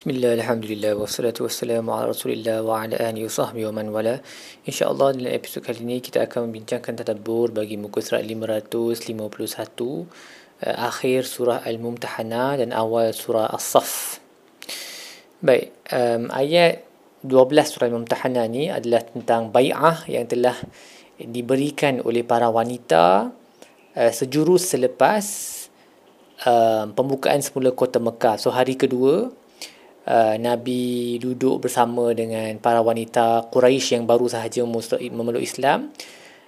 [0.00, 4.16] Bismillah, Alhamdulillah, wassalatu wassalamu ala rasulillah wa ala ahli wa sahbihi wa man wala.
[4.64, 10.00] InsyaAllah dalam episod kali ini kita akan membincangkan tadabbur bagi muka surat 551 uh,
[10.88, 14.24] Akhir surah Al-Mumtahana dan awal surah As-Saf
[15.44, 16.80] Baik, um, ayat
[17.20, 20.56] 12 surah Al-Mumtahana ni adalah tentang bay'ah yang telah
[21.20, 23.36] diberikan oleh para wanita
[24.00, 25.24] uh, sejurus selepas
[26.48, 28.40] uh, pembukaan semula kota Mekah.
[28.40, 29.36] So hari kedua
[30.10, 35.94] uh, Nabi duduk bersama dengan para wanita Quraisy yang baru sahaja memeluk Islam.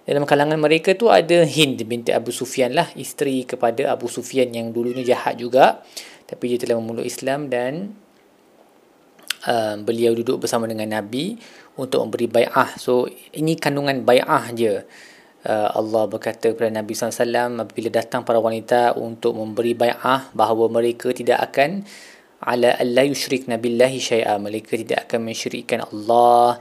[0.02, 4.74] Dalam kalangan mereka tu ada Hind binti Abu Sufyan lah, isteri kepada Abu Sufyan yang
[4.74, 5.86] dulunya jahat juga.
[6.26, 7.94] Tapi dia telah memeluk Islam dan
[9.46, 11.38] uh, beliau duduk bersama dengan Nabi
[11.78, 12.74] untuk memberi bai'ah.
[12.82, 14.82] So ini kandungan bai'ah je.
[15.42, 21.14] Uh, Allah berkata kepada Nabi SAW apabila datang para wanita untuk memberi bai'ah bahawa mereka
[21.14, 21.86] tidak akan
[22.42, 24.34] ala alla yushrikna billahi syai'a.
[24.42, 26.58] Mereka tidak akan mensyirikkan Allah.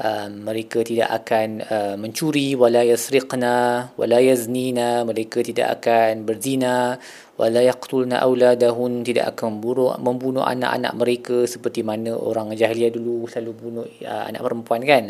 [0.00, 2.56] Uh, mereka tidak akan uh, mencuri.
[2.56, 5.04] Wala yasriqna wala yaznina.
[5.04, 6.96] Mereka tidak akan berzina.
[7.36, 9.04] Wala yaqtulna auladahun.
[9.04, 14.40] Tidak akan membunuh, membunuh anak-anak mereka seperti mana orang jahiliah dulu selalu bunuh uh, anak
[14.40, 15.04] perempuan kan?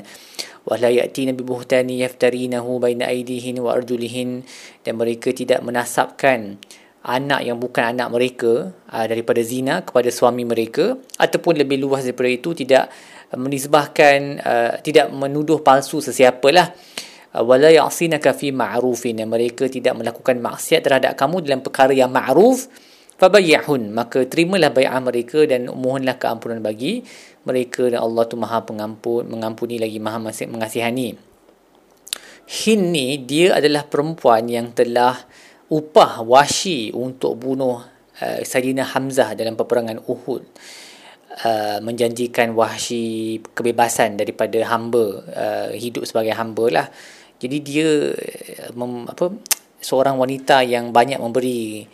[0.66, 4.42] Wala ya'tina bi buhtani yaftarinahu baina aydihin wa arjulihin.
[4.82, 6.58] Dan mereka tidak menasabkan
[7.00, 12.28] anak yang bukan anak mereka uh, daripada zina kepada suami mereka ataupun lebih luas daripada
[12.28, 12.92] itu tidak
[13.32, 16.68] menisbahkan uh, tidak menuduh palsu sesiapa lah
[17.38, 19.22] wala ya'sinaka fi ma'rufin.
[19.22, 22.66] Mereka tidak melakukan maksiat terhadap kamu dalam perkara yang ma'ruf
[23.20, 27.06] fabayyahun maka terimalah bai'ah mereka dan mohonlah keampunan bagi
[27.46, 27.86] mereka.
[27.86, 31.30] Dan Allah tu Maha pengampun mengampuni lagi Maha mengasihani.
[32.50, 35.14] Hin ni dia adalah perempuan yang telah
[35.70, 37.78] upah Wahsy untuk bunuh
[38.20, 40.42] uh, Sayyidina Hamzah dalam peperangan Uhud
[41.46, 46.86] uh, menjanjikan Wahsy kebebasan daripada hamba uh, hidup sebagai hamba lah.
[47.40, 48.12] Jadi dia
[48.76, 49.32] mem, apa
[49.80, 51.88] seorang wanita yang banyak memberi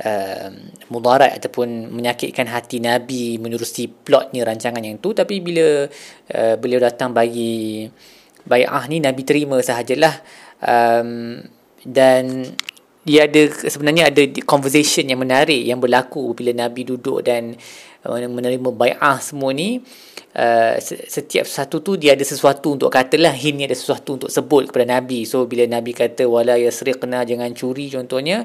[0.00, 0.48] uh,
[0.88, 5.12] mudarat ataupun menyakitkan hati Nabi menerusi plotnya rancangan yang tu.
[5.12, 5.84] Tapi bila
[6.32, 7.84] uh, beliau datang bagi
[8.48, 10.14] bai'ah ni Nabi terima sahajalah.
[10.64, 11.44] Um,
[11.86, 12.56] dan
[13.06, 17.54] dia ada sebenarnya ada conversation yang menarik yang berlaku bila Nabi duduk dan
[18.02, 19.78] uh, menerima bai'ah semua ni.
[20.36, 24.98] Uh, setiap satu tu dia ada sesuatu untuk katalah hin ada sesuatu untuk sebut kepada
[24.98, 25.22] Nabi.
[25.22, 28.42] So bila Nabi kata wala yasriqna jangan curi contohnya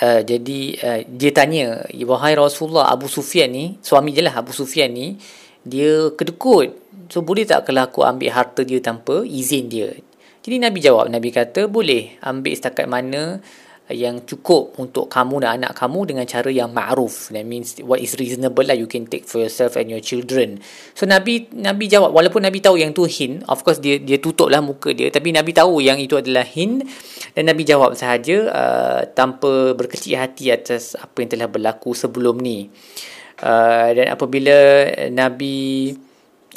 [0.00, 4.88] uh, jadi uh, dia tanya wahai Rasulullah Abu Sufyan ni suami je lah Abu Sufyan
[4.96, 5.20] ni
[5.60, 6.72] dia kedekut.
[7.12, 9.92] So boleh tak kalau aku ambil harta dia tanpa izin dia
[10.48, 13.36] jadi Nabi jawab, Nabi kata boleh ambil setakat mana
[13.92, 17.32] yang cukup untuk kamu dan anak kamu dengan cara yang ma'ruf.
[17.32, 20.60] That means what is reasonable lah you can take for yourself and your children.
[20.92, 24.48] So Nabi Nabi jawab walaupun Nabi tahu yang tu hin, of course dia dia tutup
[24.52, 26.84] lah muka dia tapi Nabi tahu yang itu adalah hin
[27.32, 32.68] dan Nabi jawab sahaja uh, tanpa berkecil hati atas apa yang telah berlaku sebelum ni.
[33.40, 35.92] Uh, dan apabila Nabi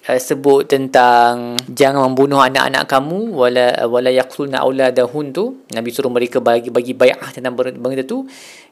[0.09, 5.66] uh, sebut tentang jangan membunuh anak-anak kamu wala wala yaqtulna auladahun tu.
[5.75, 8.25] Nabi suruh mereka bagi bagi bai'ah tentang benda tu.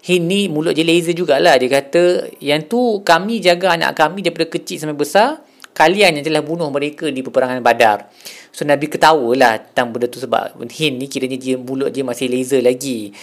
[0.07, 1.59] Ini mulut je laser jugalah.
[1.59, 5.43] Dia kata yang tu kami jaga anak kami daripada kecil sampai besar
[5.79, 8.11] kalian yang telah bunuh mereka di peperangan badar.
[8.51, 12.59] So Nabi ketawalah tentang benda tu sebab hin ni kiranya dia mulut dia masih laser
[12.59, 13.15] lagi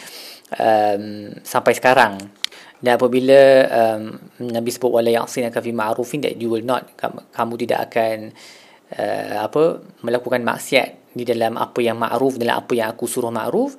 [0.57, 2.17] um, sampai sekarang.
[2.77, 3.41] Dan apabila
[3.73, 6.93] um, Nabi sebut wala ya'sinaka fi ma'rufin that you will not
[7.33, 8.37] kamu tidak akan
[8.93, 13.77] uh, apa melakukan maksiat di dalam apa yang ma'ruf dalam apa yang aku suruh ma'ruf.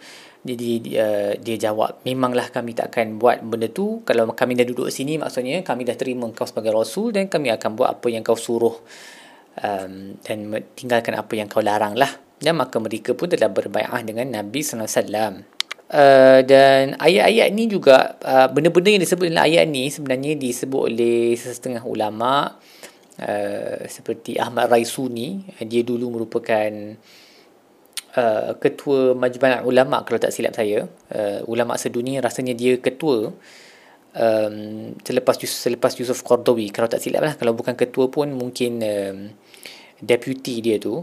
[0.48, 4.02] Jadi uh, dia jawab memanglah kami tak akan buat benda tu.
[4.08, 7.78] Kalau kami dah duduk sini maksudnya kami dah terima kau sebagai rasul dan kami akan
[7.78, 8.74] buat apa yang kau suruh.
[9.58, 14.30] Um, dan tinggalkan apa yang kau larang lah dan maka mereka pun telah berbai'ah dengan
[14.30, 15.34] Nabi sallallahu alaihi wasallam
[15.88, 21.32] Uh, dan ayat-ayat ni juga uh, benda-benda yang disebut dalam ayat ni sebenarnya disebut oleh
[21.40, 22.60] setengah ulama
[23.24, 25.48] uh, seperti Ahmad Raisuni.
[25.64, 26.68] Dia dulu merupakan
[28.20, 30.92] uh, ketua majlis ulama kalau tak silap saya.
[31.08, 33.32] Uh, ulama sedunia rasanya dia ketua
[34.12, 34.56] um,
[35.08, 36.68] selepas selepas Yusuf Qardawi.
[36.68, 39.18] Kalau tak silap lah kalau bukan ketua pun mungkin um,
[40.04, 41.00] deputy dia tu.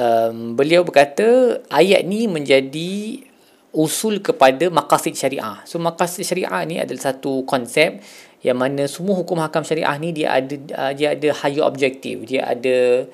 [0.00, 3.28] Um, beliau berkata ayat ni menjadi
[3.70, 5.62] usul kepada maqasid syariah.
[5.66, 8.02] So maqasid syariah ni adalah satu konsep
[8.40, 12.48] yang mana semua hukum hakam syariah ni dia ada uh, dia ada higher objective, dia
[12.48, 13.06] ada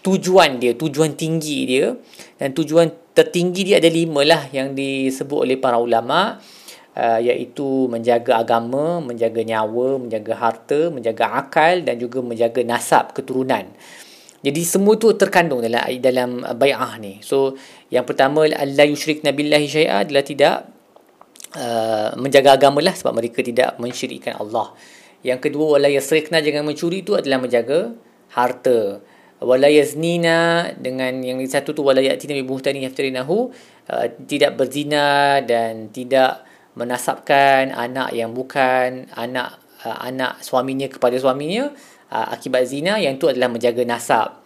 [0.00, 1.92] tujuan dia, tujuan tinggi dia
[2.40, 6.40] dan tujuan tertinggi dia ada lima lah yang disebut oleh para ulama
[6.96, 13.68] uh, iaitu menjaga agama, menjaga nyawa, menjaga harta, menjaga akal dan juga menjaga nasab keturunan.
[14.40, 17.20] Jadi semua tu terkandung dalam dalam bai'ah ni.
[17.20, 17.60] So
[17.92, 20.56] yang pertama alla yusyrikna billahi syai'a adalah tidak
[21.60, 24.72] uh, menjaga agama lah sebab mereka tidak mensyirikkan Allah.
[25.20, 27.92] Yang kedua wala yasrikna jangan mencuri tu adalah menjaga
[28.32, 29.04] harta.
[29.40, 33.52] Wala yaznina dengan yang satu tu wala yatina bi buhtani yaftarinahu
[33.92, 36.44] uh, tidak berzina dan tidak
[36.76, 41.72] menasabkan anak yang bukan anak uh, anak suaminya kepada suaminya
[42.10, 44.42] uh, akibat zina yang itu adalah menjaga nasab.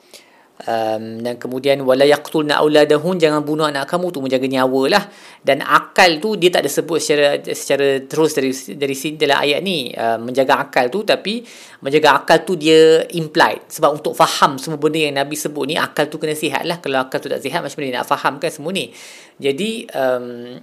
[0.55, 5.05] Um, dan kemudian wala yaqtulna auladahum jangan bunuh anak kamu tu menjaga nyawa lah.
[5.43, 9.61] Dan akal tu dia tak ada sebut secara secara terus dari dari sini dalam ayat
[9.67, 9.91] ni.
[9.91, 11.43] Uh, menjaga akal tu tapi
[11.83, 13.67] menjaga akal tu dia implied.
[13.67, 16.79] Sebab untuk faham semua benda yang nabi sebut ni akal tu kena sihat lah.
[16.79, 18.95] Kalau akal tu tak sihat macam mana nak faham kan semua ni?
[19.43, 20.55] Jadi um,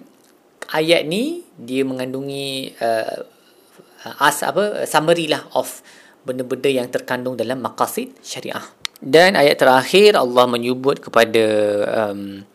[0.72, 3.28] ayat ni dia mengandungi uh,
[4.24, 5.84] as apa summary lah of
[6.24, 8.64] benda-benda yang terkandung dalam maqasid syariah.
[9.02, 11.46] Dan ayat terakhir Allah menyebut kepada
[11.90, 12.46] um,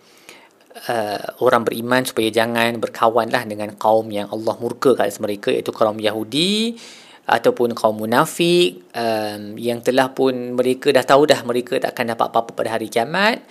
[0.87, 5.99] uh, orang beriman supaya jangan berkawanlah dengan kaum yang Allah murka kat mereka iaitu kaum
[5.99, 6.79] Yahudi
[7.27, 12.27] ataupun kaum munafik um, yang telah pun mereka dah tahu dah mereka tak akan dapat
[12.31, 13.43] apa-apa pada hari kiamat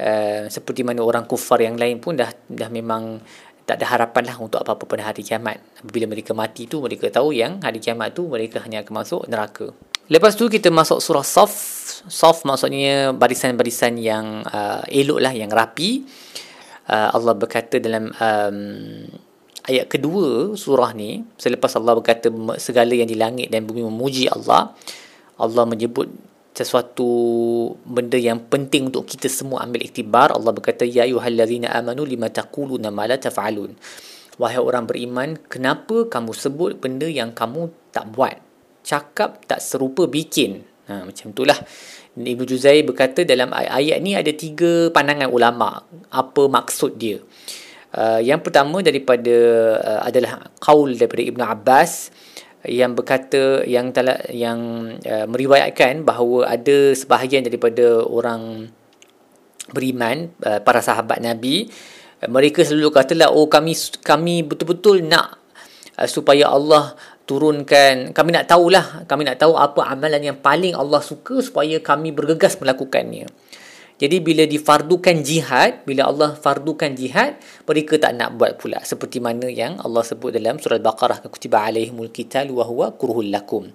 [0.00, 3.20] uh, seperti mana orang kufar yang lain pun dah dah memang
[3.70, 5.62] tak ada harapan lah untuk apa-apa pada hari kiamat.
[5.86, 9.70] Bila mereka mati tu, mereka tahu yang hari kiamat tu mereka hanya akan masuk neraka.
[10.10, 11.54] Lepas tu kita masuk surah Saf.
[12.10, 16.02] Saf maksudnya barisan-barisan yang uh, elok lah, yang rapi.
[16.90, 18.58] Uh, Allah berkata dalam um,
[19.70, 22.26] ayat kedua surah ni, selepas Allah berkata
[22.58, 24.74] segala yang di langit dan bumi memuji Allah,
[25.38, 26.10] Allah menyebut
[26.50, 27.08] sesuatu
[27.86, 32.90] benda yang penting untuk kita semua ambil iktibar Allah berkata ya ayyuhallazina amanu lima taquluna
[32.90, 33.72] ma la taf'alun.
[34.40, 38.40] Wahai orang beriman kenapa kamu sebut benda yang kamu tak buat?
[38.82, 40.64] Cakap tak serupa bikin.
[40.88, 41.58] Ha macam itulah.
[42.18, 47.22] Ibnu Juzai berkata dalam ayat ni ada tiga pandangan ulama apa maksud dia.
[47.90, 49.34] Uh, yang pertama daripada
[49.82, 52.10] uh, adalah qaul daripada Ibnu Abbas
[52.68, 54.60] yang berkata yang telah yang
[55.00, 58.68] uh, meriwayatkan bahawa ada sebahagian daripada orang
[59.72, 61.72] beriman uh, para sahabat Nabi
[62.20, 63.72] uh, mereka selalu katalah oh kami
[64.04, 65.40] kami betul-betul nak
[65.96, 66.92] uh, supaya Allah
[67.24, 72.12] turunkan kami nak tahulah kami nak tahu apa amalan yang paling Allah suka supaya kami
[72.12, 73.24] bergegas melakukannya
[74.00, 77.36] jadi bila difardukan jihad, bila Allah fardukan jihad,
[77.68, 82.08] mereka tak nak buat pula seperti mana yang Allah sebut dalam surah Al-Baqarah kutiba alaihimul
[82.08, 83.68] qital wa huwa kurhul lakum.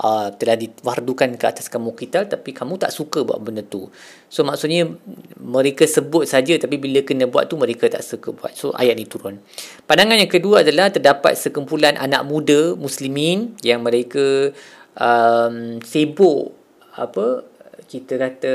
[0.00, 3.92] Uh, telah difardukan ke atas kamu qital tapi kamu tak suka buat benda tu.
[4.32, 4.88] So maksudnya
[5.36, 8.56] mereka sebut saja tapi bila kena buat tu mereka tak suka buat.
[8.56, 9.44] So ayat ni turun.
[9.84, 14.56] Pandangan yang kedua adalah terdapat sekumpulan anak muda muslimin yang mereka
[14.96, 16.56] um, sibuk
[16.96, 17.44] apa
[17.86, 18.54] kita kata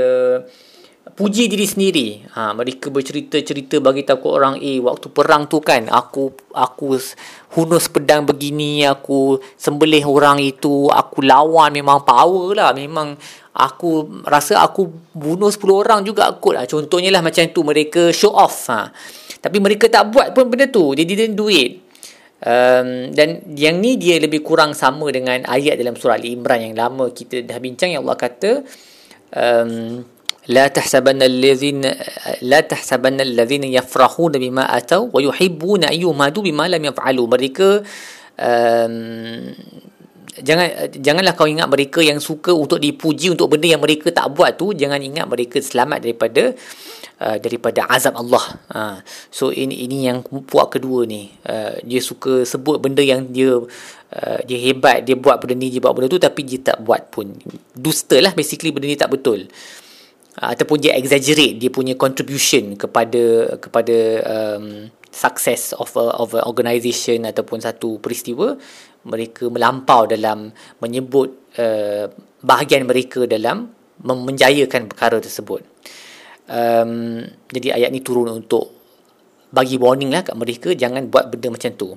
[1.01, 2.07] puji diri sendiri.
[2.37, 6.93] Ha, mereka bercerita-cerita bagi tahu orang, eh waktu perang tu kan aku aku
[7.57, 12.71] hunus pedang begini, aku sembelih orang itu, aku lawan memang power lah.
[12.77, 13.17] Memang
[13.57, 16.65] aku rasa aku bunuh 10 orang juga kot lah.
[16.69, 18.69] Contohnya lah macam tu mereka show off.
[18.69, 18.93] Ha.
[19.41, 20.93] Tapi mereka tak buat pun benda tu.
[20.93, 21.81] They didn't do it.
[22.41, 26.73] Um, dan yang ni dia lebih kurang sama dengan ayat dalam surah Ali Imran yang
[26.73, 28.65] lama kita dah bincang yang Allah kata
[29.29, 30.01] um,
[30.46, 31.82] لا تحسبن الذين
[32.46, 37.82] لا تحسبن الذين يفرحون بما أتوا ويحبون أن يهمدوا بما لم يفعلوا mereka
[38.38, 38.94] um,
[40.38, 44.54] jangan janganlah kau ingat mereka yang suka untuk dipuji untuk benda yang mereka tak buat
[44.54, 46.54] tu jangan ingat mereka selamat daripada
[47.26, 48.96] uh, daripada azab Allah uh,
[49.34, 54.40] so ini ini yang puak kedua ni uh, dia suka sebut benda yang dia uh,
[54.46, 57.34] dia hebat dia buat benda ni dia buat benda tu tapi dia tak buat pun
[57.74, 59.74] dusta lah basically benda ni tak betul uh,
[60.39, 67.27] ataupun dia exaggerate dia punya contribution kepada kepada um, success of a, of a organisation
[67.27, 68.55] ataupun satu peristiwa
[69.03, 72.07] mereka melampau dalam menyebut uh,
[72.39, 75.61] bahagian mereka dalam menjayakan perkara tersebut.
[76.49, 77.21] Um,
[77.53, 78.73] jadi ayat ni turun untuk
[79.51, 81.95] bagi warning lah kat mereka jangan buat benda macam tu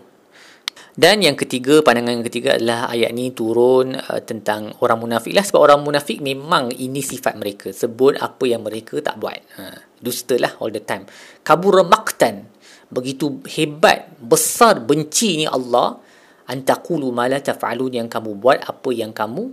[0.94, 5.42] dan yang ketiga, pandangan yang ketiga adalah ayat ni turun uh, tentang orang munafik lah.
[5.42, 7.74] Sebab orang munafik memang ini sifat mereka.
[7.74, 9.42] Sebut apa yang mereka tak buat.
[9.58, 11.02] Ha, dusta lah all the time.
[11.42, 12.46] Kabur maktan.
[12.94, 15.98] Begitu hebat, besar benci ni Allah.
[16.46, 19.50] Antakulu mala taf'alun yang kamu buat apa yang kamu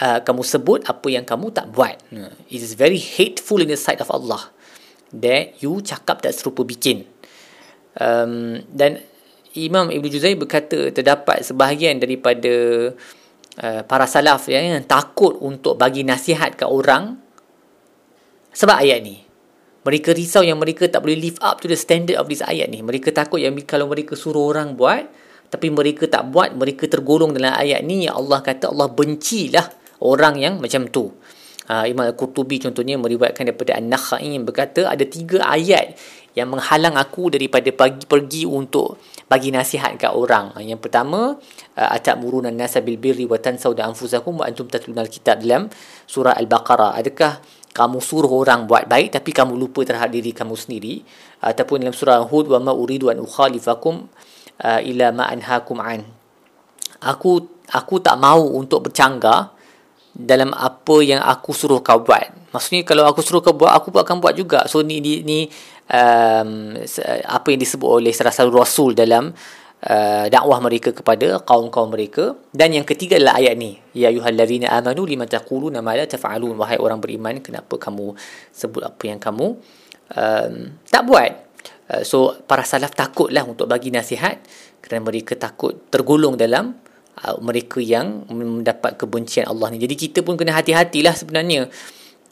[0.00, 2.00] uh, kamu sebut apa yang kamu tak buat.
[2.16, 4.48] Ha, it is very hateful in the sight of Allah.
[5.12, 7.04] That you cakap tak serupa bikin.
[8.00, 9.04] Um, dan
[9.56, 12.52] Imam Ibn Juzai berkata terdapat sebahagian daripada
[13.60, 17.20] uh, para salaf ya, yang takut untuk bagi nasihat ke orang
[18.52, 19.20] sebab ayat ni.
[19.82, 22.86] Mereka risau yang mereka tak boleh live up to the standard of this ayat ni.
[22.86, 25.10] Mereka takut yang kalau mereka suruh orang buat,
[25.50, 28.06] tapi mereka tak buat, mereka tergolong dalam ayat ni.
[28.06, 29.66] Ya Allah kata Allah bencilah
[29.98, 31.10] orang yang macam tu.
[31.66, 35.94] Uh, Imam Al-Qurtubi contohnya meriwayatkan daripada An-Nakhai yang berkata ada tiga ayat
[36.32, 38.96] yang menghalang aku daripada pergi pergi untuk
[39.28, 40.56] bagi nasihat kat orang.
[40.60, 41.36] Yang pertama,
[41.76, 45.68] uh, atamuruna an-nasa bil birri wa tansawna anfusakum wa antum tatluna al-kitab dalam
[46.08, 46.96] surah Al-Baqarah.
[46.96, 47.40] Adakah
[47.72, 51.00] kamu suruh orang buat baik tapi kamu lupa terhadap diri kamu sendiri
[51.40, 54.12] ataupun dalam surah Hud wa ma uridu an ukhalifakum
[54.60, 56.04] uh, ila ma anhaakum an
[57.00, 59.56] aku aku tak mau untuk bercanggah
[60.12, 62.52] dalam apa yang aku suruh kau buat.
[62.52, 64.68] Maksudnya kalau aku suruh kau buat aku pun akan buat juga.
[64.68, 65.48] So ni ni, ni
[65.88, 66.76] um,
[67.24, 69.32] apa yang disebut oleh salah satu rasul dalam
[69.88, 72.36] uh, dakwah mereka kepada kaum-kaum mereka.
[72.52, 73.80] Dan yang ketiga adalah ayat ni.
[73.96, 76.60] Ya ayyuhallazina amanu lima taquluna ma la taf'alun.
[76.60, 78.12] Wahai orang beriman kenapa kamu
[78.52, 79.56] sebut apa yang kamu
[80.12, 80.54] um,
[80.92, 81.32] tak buat?
[81.88, 84.44] Uh, so para salaf takutlah untuk bagi nasihat
[84.84, 86.76] kerana mereka takut tergolong dalam
[87.20, 89.78] uh, mereka yang mendapat kebencian Allah ni.
[89.82, 91.68] Jadi kita pun kena hati-hatilah sebenarnya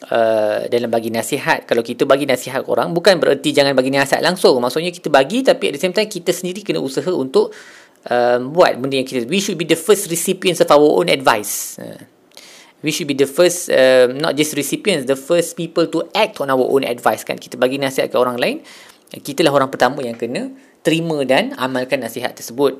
[0.01, 1.69] Uh, dalam bagi nasihat.
[1.69, 4.57] Kalau kita bagi nasihat orang bukan bererti jangan bagi nasihat langsung.
[4.57, 7.53] Maksudnya kita bagi tapi at the same time kita sendiri kena usaha untuk
[8.09, 11.77] um, buat benda yang kita we should be the first recipients of our own advice.
[11.77, 12.01] Uh,
[12.81, 16.49] we should be the first um, not just recipients the first people to act on
[16.49, 17.21] our own advice.
[17.21, 17.37] Kan?
[17.37, 18.65] Kita bagi nasihat ke orang lain
[19.19, 20.55] kita lah orang pertama yang kena
[20.87, 22.79] terima dan amalkan nasihat tersebut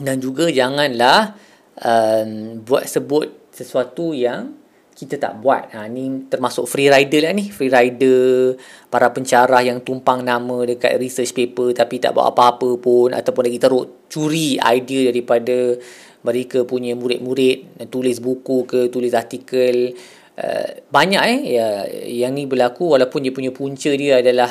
[0.00, 1.36] dan juga janganlah
[1.76, 4.56] um, buat sebut sesuatu yang
[4.92, 5.72] kita tak buat.
[5.74, 7.50] Ha, ni termasuk free rider lah ni.
[7.50, 8.54] Free rider,
[8.92, 13.10] para pencarah yang tumpang nama dekat research paper tapi tak buat apa-apa pun.
[13.10, 15.74] Ataupun lagi teruk, curi idea daripada
[16.22, 17.88] mereka punya murid-murid.
[17.90, 19.96] Tulis buku ke, tulis artikel.
[20.32, 21.68] Uh, banyak eh ya,
[22.08, 24.48] yang ni berlaku walaupun dia punya punca dia adalah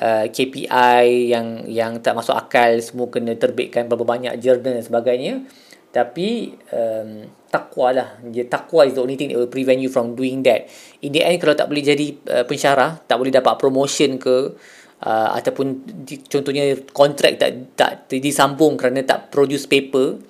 [0.00, 2.80] uh, KPI yang yang tak masuk akal.
[2.80, 5.44] Semua kena terbitkan berapa banyak jurnal dan sebagainya.
[5.90, 8.08] Tapi um, takwa lah.
[8.46, 10.70] Takwa is the only thing that will prevent you from doing that.
[11.02, 14.54] In the end, kalau tak boleh jadi uh, pensyarah, tak boleh dapat promotion ke,
[15.02, 20.22] uh, ataupun di, contohnya kontrak tak, tak disambung kerana tak produce paper,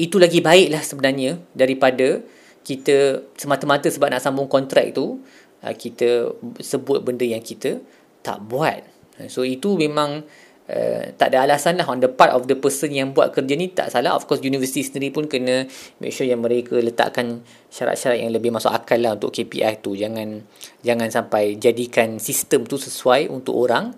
[0.00, 2.24] itu lagi baik lah sebenarnya daripada
[2.64, 5.20] kita semata-mata sebab nak sambung kontrak tu,
[5.60, 6.32] uh, kita
[6.64, 7.76] sebut benda yang kita
[8.24, 8.93] tak buat.
[9.30, 10.26] So, itu memang
[10.64, 13.76] Uh, tak ada alasan lah on the part of the person yang buat kerja ni
[13.76, 14.16] tak salah.
[14.16, 15.68] Of course universiti sendiri pun kena
[16.00, 19.92] make sure yang mereka letakkan syarat-syarat yang lebih masuk akal lah untuk KPI tu.
[19.92, 20.40] Jangan
[20.80, 23.92] jangan sampai jadikan sistem tu sesuai untuk orang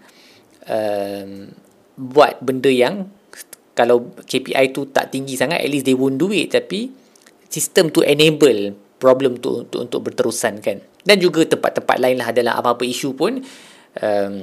[0.66, 1.54] um,
[2.02, 3.14] buat benda yang
[3.70, 6.50] kalau KPI tu tak tinggi sangat at least they won't do it.
[6.50, 6.90] Tapi
[7.46, 10.82] sistem tu enable problem tu untuk, untuk berterusan kan.
[11.06, 13.38] Dan juga tempat-tempat lain lah dalam apa-apa isu pun
[14.02, 14.34] um,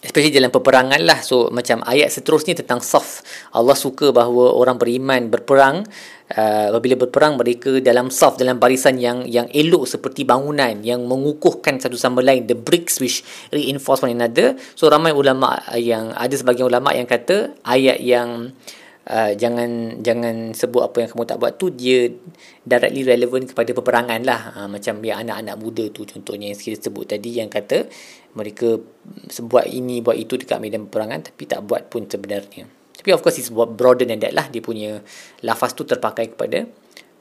[0.00, 1.20] especially dalam peperangan lah.
[1.20, 3.20] So macam ayat seterusnya tentang saf.
[3.52, 5.84] Allah suka bahawa orang beriman berperang.
[6.30, 11.82] Uh, apabila berperang mereka dalam saf dalam barisan yang yang elok seperti bangunan yang mengukuhkan
[11.82, 12.46] satu sama lain.
[12.46, 14.56] The bricks which reinforce one another.
[14.78, 18.78] So ramai ulama yang ada sebagian ulama yang kata ayat yang Uh,
[19.08, 22.12] jangan jangan sebut apa yang kamu tak buat tu dia
[22.62, 24.40] directly relevant kepada peperangan lah.
[24.54, 27.88] Uh, macam yang anak-anak muda tu contohnya yang kita sebut tadi yang kata
[28.36, 28.78] mereka
[29.48, 32.68] buat ini buat itu dekat medan peperangan tapi tak buat pun sebenarnya.
[32.94, 34.46] Tapi of course it's broader than that lah.
[34.52, 35.00] Dia punya
[35.40, 36.68] lafaz tu terpakai kepada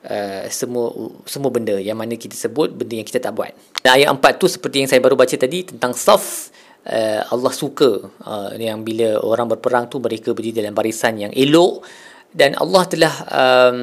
[0.04, 0.92] uh, semua
[1.24, 3.56] semua benda yang mana kita sebut benda yang kita tak buat.
[3.80, 6.52] Dan ayat empat tu seperti yang saya baru baca tadi tentang soft
[6.88, 11.84] uh, Allah suka uh, yang bila orang berperang tu mereka berdiri dalam barisan yang elok
[12.32, 13.80] dan Allah telah um,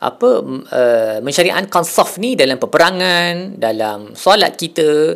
[0.00, 0.30] apa
[0.72, 5.14] uh, mensyariatkan saf ni dalam peperangan dalam solat kita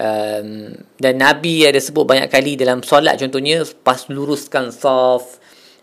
[0.00, 5.42] um, dan Nabi ada sebut banyak kali dalam solat contohnya pas luruskan saf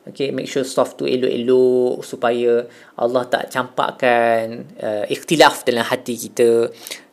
[0.09, 2.65] Okay, make sure soft tu elok-elok supaya
[2.97, 6.65] Allah tak campakkan uh, ikhtilaf dalam hati kita.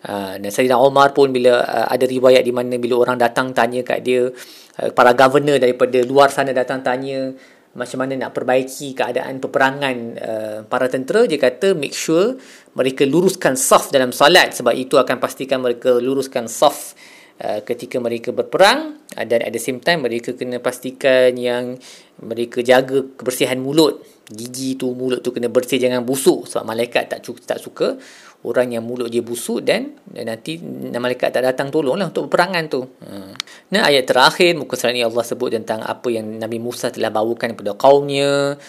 [0.07, 3.83] Uh, dan Sayyidina Omar pun bila uh, ada riwayat di mana bila orang datang tanya
[3.83, 7.35] kat dia, uh, para governor daripada luar sana datang tanya
[7.75, 12.39] macam mana nak perbaiki keadaan peperangan uh, para tentera, dia kata make sure
[12.79, 16.95] mereka luruskan soft dalam salat sebab itu akan pastikan mereka luruskan soft
[17.43, 19.03] uh, ketika mereka berperang.
[19.19, 21.77] Uh, dan at the same time mereka kena pastikan yang
[22.23, 24.07] mereka jaga kebersihan mulut.
[24.27, 26.49] Gigi tu mulut tu kena bersih jangan busuk.
[26.51, 28.01] Sebab malaikat tak tak suka
[28.45, 30.61] orang yang mulut dia busuk dan, dan nanti
[30.93, 32.85] malaikat tak datang tolong lah untuk peperangan tu.
[33.01, 33.33] Hmm.
[33.73, 37.57] Nah ayat terakhir muka surat ni Allah sebut tentang apa yang Nabi Musa telah bawakan
[37.57, 38.61] kepada kaumnya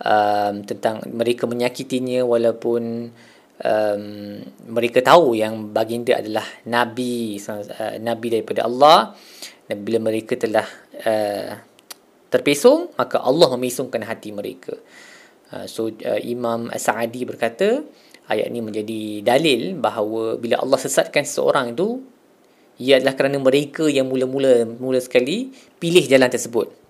[0.00, 3.10] um, tentang mereka menyakitinya walaupun
[3.62, 4.04] um,
[4.70, 9.14] mereka tahu yang baginda adalah nabi uh, nabi daripada Allah
[9.70, 10.66] dan bila mereka telah
[11.04, 11.50] uh,
[12.32, 14.74] terpesong maka Allah memisungkan hati mereka
[15.54, 17.84] uh, so uh, Imam As-Sa'adi berkata
[18.30, 22.00] ayat ini menjadi dalil bahawa bila Allah sesatkan seseorang itu
[22.80, 26.84] ia adalah kerana mereka yang mula-mula mula sekali pilih jalan tersebut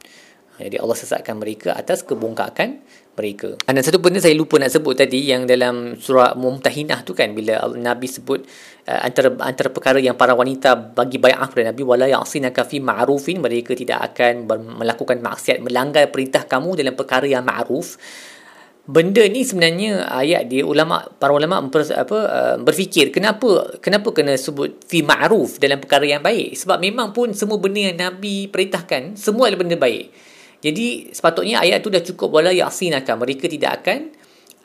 [0.55, 2.79] jadi Allah sesatkan mereka atas kebongkakan
[3.19, 3.59] mereka.
[3.67, 7.59] Dan satu benda saya lupa nak sebut tadi yang dalam surah Mumtahinah tu kan bila
[7.75, 8.47] Nabi sebut
[8.87, 13.43] uh, antara antara perkara yang para wanita bagi bai'ah kepada Nabi wala ya'sinaka fi ma'rufin
[13.43, 14.47] mereka tidak akan
[14.79, 17.99] melakukan maksiat melanggar perintah kamu dalam perkara yang ma'ruf.
[18.85, 24.37] Benda ni sebenarnya ayat dia ulama para ulama memper, apa uh, berfikir kenapa kenapa kena
[24.37, 29.17] sebut fi ma'ruf dalam perkara yang baik sebab memang pun semua benda yang Nabi perintahkan
[29.17, 30.13] semua adalah benda baik.
[30.61, 34.13] Jadi sepatutnya ayat tu dah cukup wala yasinaka mereka tidak akan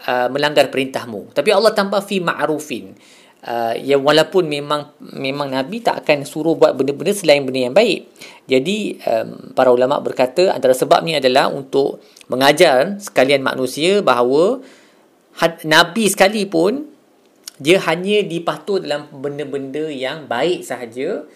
[0.03, 1.31] uh, melanggar perintahmu.
[1.31, 2.95] Tapi Allah tambah fi ma'rufin.
[3.39, 8.11] Uh, ya walaupun memang memang nabi tak akan suruh buat benda-benda selain benda yang baik.
[8.51, 14.59] Jadi um, para ulama berkata antara sebab ni adalah untuk mengajar sekalian manusia bahawa
[15.39, 16.91] had, nabi sekalipun
[17.59, 21.27] dia hanya dipatuh dalam benda-benda yang baik sahaja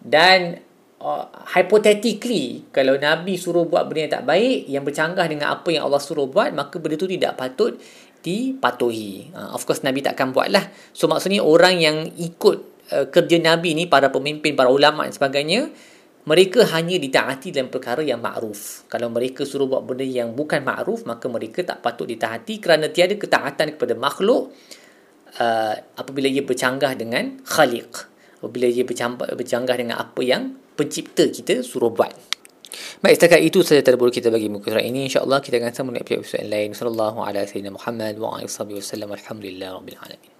[0.00, 0.64] dan
[1.00, 5.84] uh, hypothetically kalau Nabi suruh buat benda yang tak baik yang bercanggah dengan apa yang
[5.84, 7.76] Allah suruh buat maka benda tu tidak patut
[8.26, 9.30] dipatuhi.
[9.30, 10.66] Uh, of course Nabi takkan buat lah.
[10.90, 12.56] So maksudnya orang yang ikut
[12.90, 15.70] uh, kerja Nabi ni para pemimpin, para ulama dan sebagainya
[16.26, 18.90] mereka hanya ditaati dalam perkara yang ma'ruf.
[18.90, 23.14] Kalau mereka suruh buat benda yang bukan ma'ruf, maka mereka tak patut ditaati kerana tiada
[23.14, 24.50] ketaatan kepada makhluk
[25.38, 28.10] uh, apabila ia bercanggah dengan khaliq.
[28.42, 32.35] Apabila ia bercanggah dengan apa yang pencipta kita suruh buat.
[33.00, 35.06] Baik, setakat itu saja tadabbur kita bagi muka surat ini.
[35.06, 36.70] InsyaAllah kita akan sambung episod-episod lain.
[36.74, 39.10] Sallallahu ala sayyidina Muhammad wa ala sallam.
[39.12, 40.35] Alhamdulillah Rabbil Alamin.